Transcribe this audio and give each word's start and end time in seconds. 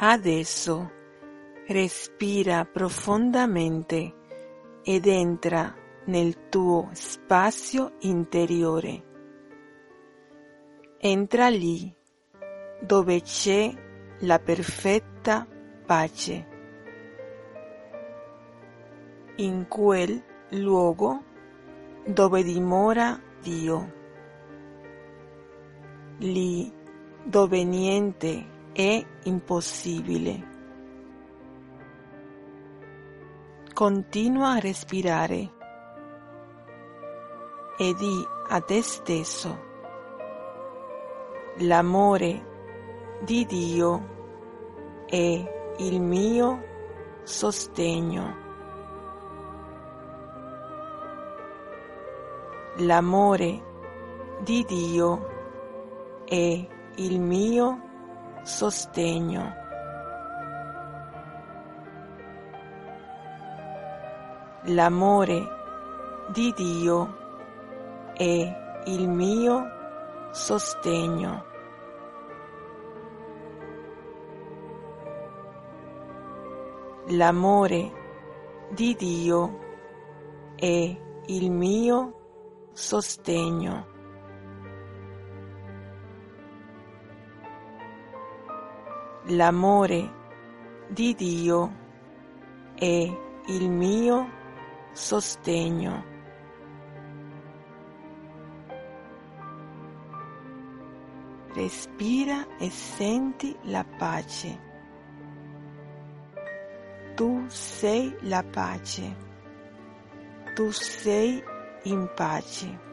Adesso 0.00 0.92
respira 1.66 2.64
profondamente 2.64 4.14
ed 4.84 5.06
entra 5.08 5.74
nel 6.04 6.48
tuo 6.48 6.90
spazio 6.92 7.94
interiore. 8.02 9.02
Entra 10.98 11.48
lì 11.48 11.92
dove 12.80 13.22
c'è 13.22 13.74
la 14.20 14.38
perfetta 14.38 15.44
pace. 15.84 16.46
In 19.38 19.66
quel 19.66 20.22
luogo 20.50 21.24
dove 22.06 22.44
dimora 22.44 23.20
Dio. 23.42 23.92
Lì 26.18 26.72
dove 27.24 27.64
niente 27.64 28.57
è 28.72 29.04
impossibile. 29.24 30.56
Continua 33.72 34.52
a 34.52 34.58
respirare 34.58 35.52
e 37.78 37.94
di 37.94 38.26
a 38.48 38.60
te 38.60 38.82
stesso 38.82 39.66
l'amore 41.58 42.46
di 43.20 43.44
Dio 43.46 44.16
è 45.06 45.74
il 45.78 46.00
mio 46.00 46.64
sostegno. 47.22 48.46
L'amore 52.78 53.62
di 54.40 54.64
Dio 54.64 55.26
è 56.24 56.66
il 56.96 57.20
mio 57.20 57.66
sostegno. 57.66 57.87
L'amore 64.64 65.56
di 66.32 66.52
Dio 66.56 67.16
è 68.14 68.82
il 68.86 69.08
mio 69.08 69.64
sostegno. 70.30 71.44
L'amore 77.08 77.92
di 78.70 78.94
Dio 78.94 79.58
è 80.56 80.96
il 81.26 81.50
mio 81.50 82.68
sostegno. 82.72 83.97
L'amore 89.30 90.10
di 90.88 91.14
Dio 91.14 91.76
è 92.74 93.16
il 93.48 93.70
mio 93.70 94.30
sostegno. 94.92 96.04
Respira 101.52 102.56
e 102.56 102.70
senti 102.70 103.54
la 103.64 103.84
pace. 103.84 104.60
Tu 107.14 107.44
sei 107.48 108.16
la 108.20 108.42
pace. 108.42 109.14
Tu 110.54 110.70
sei 110.70 111.42
in 111.82 112.10
pace. 112.14 112.87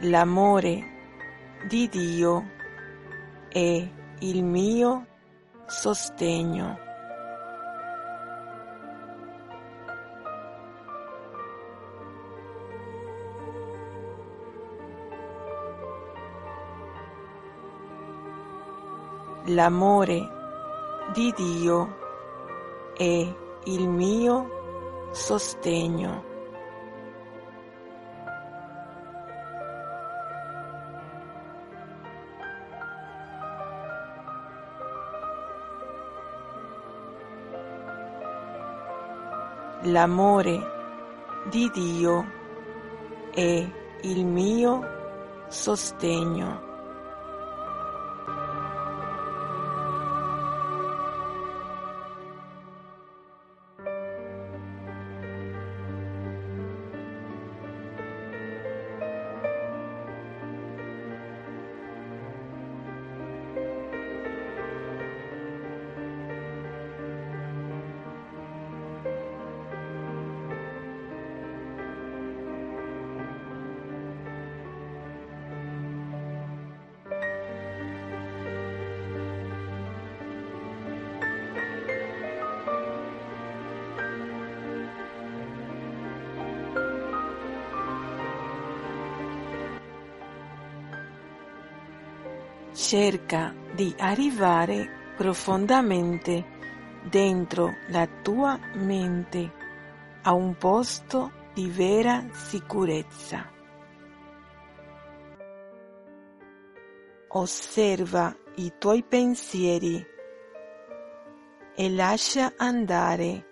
L'amore 0.00 0.84
di 1.68 1.88
Dio 1.88 2.50
è 3.48 3.88
il 4.18 4.44
mio 4.44 5.06
sostegno. 5.64 6.78
L'amore 19.46 20.28
di 21.14 21.32
Dio 21.34 21.96
è 22.94 23.34
il 23.64 23.88
mio 23.88 25.08
sostegno. 25.12 26.25
L'amore 39.82 40.74
di 41.50 41.70
Dio 41.72 42.24
è 43.32 43.70
il 44.02 44.24
mio 44.24 44.80
sostegno. 45.48 46.65
Cerca 92.86 93.52
di 93.74 93.92
arrivare 93.98 95.12
profondamente 95.16 96.44
dentro 97.10 97.72
la 97.88 98.06
tua 98.22 98.56
mente 98.74 99.52
a 100.22 100.32
un 100.32 100.56
posto 100.56 101.32
di 101.52 101.68
vera 101.68 102.28
sicurezza. 102.30 103.50
Osserva 107.26 108.32
i 108.54 108.72
tuoi 108.78 109.02
pensieri 109.02 110.06
e 111.74 111.90
lascia 111.90 112.52
andare 112.56 113.46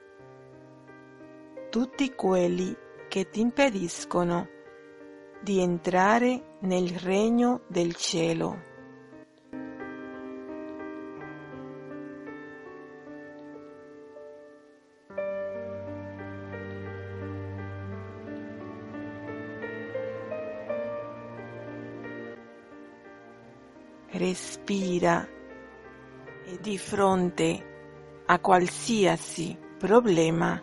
tutti 1.70 2.14
quelli 2.14 2.72
che 3.08 3.28
ti 3.30 3.40
impediscono 3.40 4.46
di 5.42 5.58
entrare 5.58 6.58
nel 6.60 6.90
regno 6.90 7.62
del 7.66 7.96
cielo. 7.96 8.73
Respira 24.14 25.26
e 26.46 26.58
di 26.60 26.78
fronte 26.78 28.22
a 28.26 28.38
qualsiasi 28.38 29.58
problema, 29.78 30.62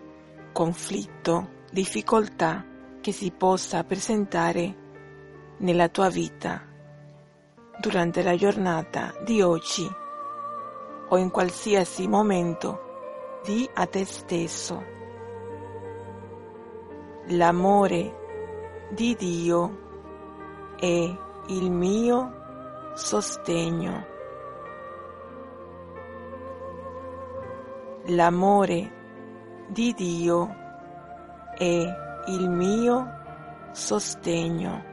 conflitto, 0.53 1.50
difficoltà 1.71 2.65
che 3.01 3.12
si 3.12 3.31
possa 3.31 3.83
presentare 3.83 4.75
nella 5.57 5.89
tua 5.89 6.09
vita 6.09 6.65
durante 7.80 8.24
la 8.24 8.36
giornata 8.36 9.13
di 9.24 9.42
oggi 9.42 9.88
o 11.09 11.18
in 11.18 11.30
qualsiasi 11.30 12.07
momento, 12.07 13.39
di 13.44 13.69
a 13.74 13.86
te 13.86 14.06
stesso. 14.06 14.83
L'amore 17.27 18.88
di 18.92 19.15
Dio 19.15 19.80
è 20.77 21.18
il 21.47 21.71
mio 21.71 22.40
sostegno. 22.93 24.05
L'amore 28.07 28.91
di 29.69 29.93
Dio 29.93 30.55
è 31.57 31.85
il 32.27 32.49
mio 32.49 33.07
sostegno. 33.71 34.83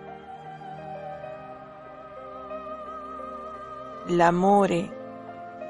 L'amore 4.07 4.97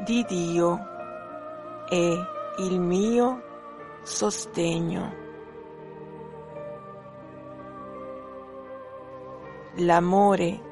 di 0.04 0.24
Dio 0.24 0.78
è 1.88 2.12
il 2.58 2.80
mio 2.80 3.42
sostegno. 4.02 5.26
L'amore 9.76 10.67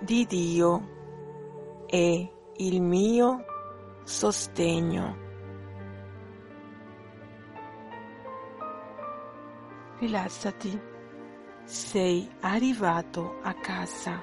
di 0.00 0.24
Dio 0.24 1.84
è 1.86 2.30
il 2.56 2.80
mio 2.80 3.44
sostegno. 4.02 5.28
Rilassati, 9.98 10.80
sei 11.64 12.30
arrivato 12.40 13.40
a 13.42 13.52
casa. 13.54 14.22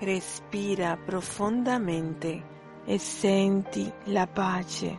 Respira 0.00 0.98
profondamente 0.98 2.52
e 2.84 2.98
senti 2.98 3.90
la 4.04 4.26
pace. 4.26 4.98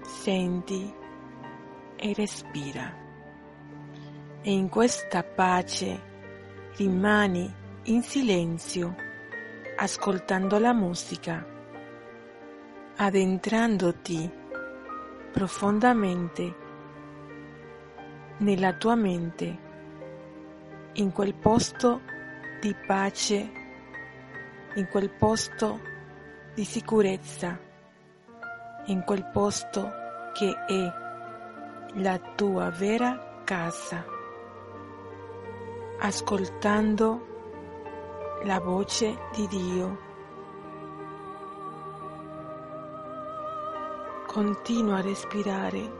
Senti 0.00 0.94
e 1.96 2.12
respira. 2.14 2.96
E 4.40 4.50
in 4.50 4.70
questa 4.70 5.22
pace 5.22 6.08
rimani 6.76 7.59
in 7.84 8.02
silenzio, 8.02 8.94
ascoltando 9.76 10.58
la 10.58 10.74
musica, 10.74 11.46
addentrandoti 12.96 14.30
profondamente 15.32 16.54
nella 18.38 18.74
tua 18.74 18.94
mente, 18.96 19.58
in 20.94 21.10
quel 21.10 21.34
posto 21.34 22.02
di 22.60 22.74
pace, 22.86 23.50
in 24.74 24.86
quel 24.88 25.08
posto 25.08 25.80
di 26.54 26.64
sicurezza, 26.64 27.58
in 28.86 29.02
quel 29.04 29.24
posto 29.32 29.90
che 30.34 30.54
è 30.66 30.92
la 31.94 32.18
tua 32.34 32.68
vera 32.68 33.42
casa, 33.44 34.04
ascoltando 36.00 37.29
la 38.44 38.58
voce 38.58 39.18
di 39.34 39.46
Dio. 39.46 39.98
Continua 44.26 44.98
a 44.98 45.00
respirare. 45.02 45.98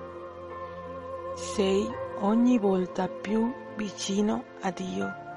Sei 1.34 1.88
ogni 2.20 2.58
volta 2.58 3.08
più 3.08 3.52
vicino 3.76 4.44
a 4.60 4.70
Dio. 4.70 5.29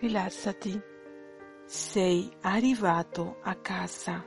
Rilassati, 0.00 0.80
sei 1.66 2.34
arrivato 2.40 3.36
a 3.42 3.54
casa. 3.56 4.24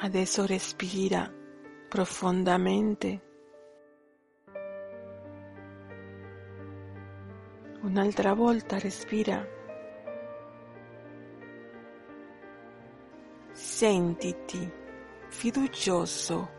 Adesso 0.00 0.44
respira 0.44 1.32
profondamente. 1.88 3.22
Un'altra 7.80 8.34
volta 8.34 8.78
respira. 8.78 9.48
Sentiti 13.52 14.70
fiducioso 15.28 16.50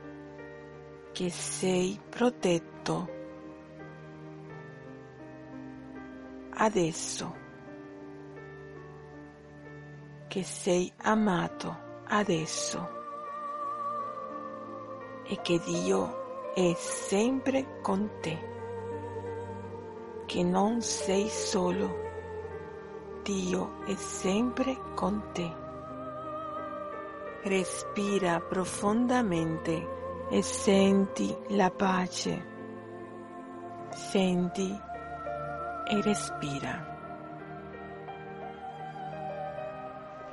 che 1.12 1.30
sei 1.30 2.00
protetto 2.10 3.22
adesso 6.56 7.42
che 10.28 10.44
sei 10.44 10.92
amato 11.04 11.78
adesso 12.08 12.90
e 15.26 15.40
che 15.42 15.60
Dio 15.64 16.52
è 16.54 16.74
sempre 16.76 17.80
con 17.82 18.10
te, 18.20 18.40
che 20.26 20.44
non 20.44 20.82
sei 20.82 21.30
solo, 21.30 22.02
Dio 23.22 23.84
è 23.86 23.96
sempre 23.96 24.76
con 24.96 25.22
te. 25.34 25.52
Respira 27.44 28.40
profondamente 28.40 30.28
e 30.30 30.42
senti 30.42 31.36
la 31.50 31.70
pace, 31.70 32.46
senti 33.92 34.92
e 35.86 36.02
respira. 36.02 36.92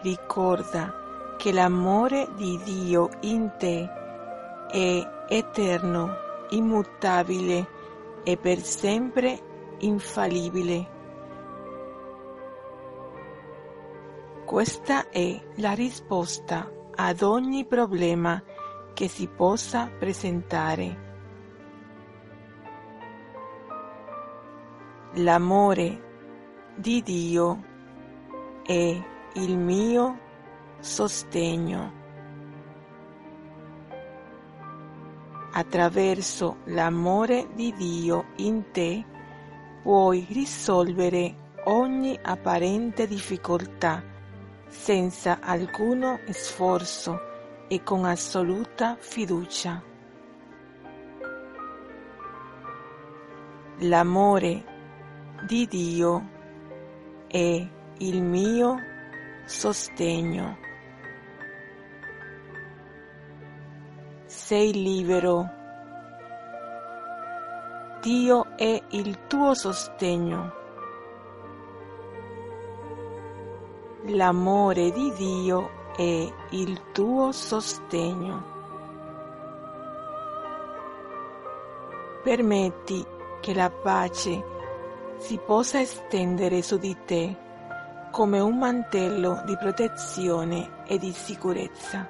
Ricorda 0.02 1.34
che 1.36 1.52
l'amore 1.52 2.28
di 2.36 2.58
Dio 2.64 3.08
in 3.20 3.52
te 3.58 3.88
è 4.70 5.24
eterno, 5.28 6.14
immutabile 6.50 7.66
e 8.22 8.36
per 8.36 8.58
sempre 8.58 9.76
infallibile. 9.78 10.98
Questa 14.44 15.08
è 15.10 15.40
la 15.56 15.72
risposta 15.72 16.70
ad 16.94 17.22
ogni 17.22 17.64
problema 17.66 18.42
che 18.92 19.08
si 19.08 19.28
possa 19.28 19.90
presentare. 19.98 21.09
L'amore 25.22 26.00
di 26.76 27.02
Dio 27.02 27.62
è 28.64 29.02
il 29.34 29.58
mio 29.58 30.18
sostegno. 30.78 31.92
Attraverso 35.52 36.60
l'amore 36.66 37.48
di 37.52 37.70
Dio 37.74 38.28
in 38.36 38.70
te 38.70 39.04
puoi 39.82 40.26
risolvere 40.30 41.52
ogni 41.64 42.18
apparente 42.22 43.06
difficoltà 43.06 44.02
senza 44.68 45.40
alcuno 45.42 46.20
sforzo 46.30 47.66
e 47.68 47.82
con 47.82 48.06
assoluta 48.06 48.96
fiducia. 48.98 49.82
L'amore 53.80 54.78
di 55.46 55.66
Dio 55.66 56.28
è 57.28 57.68
il 57.98 58.22
mio 58.22 58.76
sostegno. 59.44 60.68
sei 64.30 64.72
libero. 64.72 65.48
Dio 68.00 68.56
è 68.56 68.82
il 68.90 69.26
tuo 69.28 69.54
sostegno. 69.54 70.52
L'amore 74.06 74.90
di 74.92 75.12
Dio 75.12 75.70
è 75.94 76.32
il 76.50 76.90
tuo 76.90 77.30
sostegno. 77.30 78.44
Permetti 82.24 83.06
che 83.40 83.54
la 83.54 83.70
pace 83.70 84.44
si 85.20 85.38
possa 85.38 85.80
estendere 85.80 86.62
su 86.62 86.78
di 86.78 86.96
te 87.04 87.36
come 88.10 88.40
un 88.40 88.56
mantello 88.56 89.42
di 89.44 89.54
protezione 89.56 90.82
e 90.86 90.98
di 90.98 91.12
sicurezza. 91.12 92.08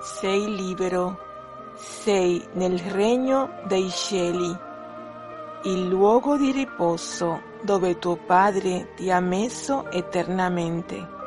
Sei 0.00 0.56
libero, 0.56 1.18
sei 1.74 2.42
nel 2.54 2.78
regno 2.78 3.60
dei 3.66 3.90
cieli, 3.90 4.58
il 5.64 5.86
luogo 5.86 6.38
di 6.38 6.50
riposo 6.50 7.42
dove 7.62 7.98
tuo 7.98 8.16
Padre 8.16 8.94
ti 8.96 9.10
ha 9.10 9.20
messo 9.20 9.90
eternamente. 9.90 11.18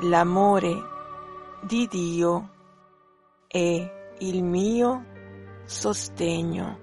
L'amore 0.00 0.76
di 1.60 1.86
Dio 1.86 2.48
è 3.46 4.16
il 4.18 4.42
mio 4.42 5.16
sostegno. 5.68 6.80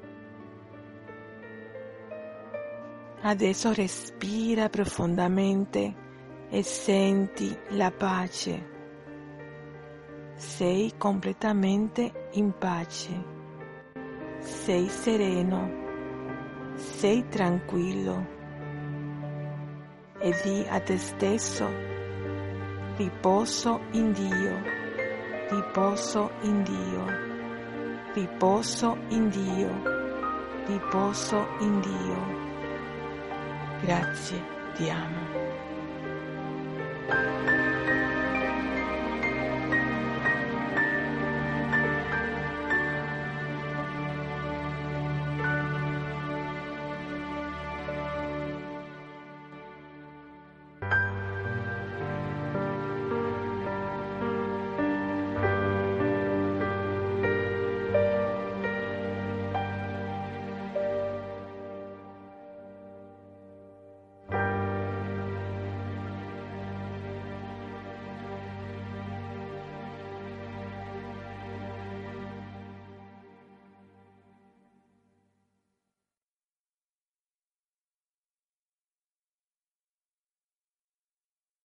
Adesso 3.22 3.74
respira 3.74 4.70
profondamente 4.70 5.96
e 6.50 6.62
senti 6.62 7.58
la 7.70 7.90
pace. 7.90 8.74
Sei 10.36 10.94
completamente 11.00 12.30
in 12.34 12.56
pace. 12.56 13.24
Sei 14.38 14.88
sereno, 14.88 16.76
sei 16.76 17.28
tranquillo. 17.28 18.34
E 20.20 20.32
di 20.44 20.64
a 20.70 20.80
te 20.80 21.00
stesso, 21.00 21.68
riposo 22.98 23.82
in 23.94 24.12
Dio, 24.12 24.62
riposo 25.50 26.30
in 26.42 26.62
Dio, 26.62 27.25
riposo 28.16 28.98
in 29.10 29.28
Dio, 29.28 29.70
riposo 30.68 31.48
in 31.60 31.82
Dio. 31.82 32.44
Grazie, 33.82 34.42
ti 34.76 34.90
amo. 34.90 35.46